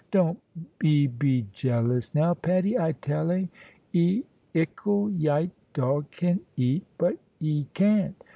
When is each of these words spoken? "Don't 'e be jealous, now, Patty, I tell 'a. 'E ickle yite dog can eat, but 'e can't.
"Don't 0.09 0.39
'e 0.83 1.05
be 1.05 1.45
jealous, 1.51 2.15
now, 2.15 2.33
Patty, 2.33 2.75
I 2.75 2.93
tell 2.93 3.31
'a. 3.31 3.47
'E 3.93 4.23
ickle 4.51 5.11
yite 5.11 5.51
dog 5.73 6.09
can 6.09 6.39
eat, 6.57 6.85
but 6.97 7.19
'e 7.39 7.67
can't. 7.75 8.15